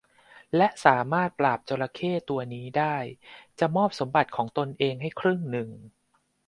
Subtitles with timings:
[0.55, 2.97] และสามารถปราบจระเข้ตัวนี้ได้
[3.59, 5.69] จะมอบสมบัติของตนเองให้ครึ่งหนึ่ง